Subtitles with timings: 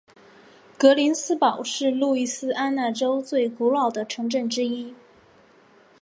[0.79, 4.95] 格林斯堡是路易斯安那州最古老的城镇之一。